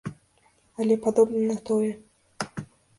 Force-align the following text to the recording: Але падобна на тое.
Але 0.79 0.97
падобна 1.05 1.45
на 1.53 1.57
тое. 1.71 1.93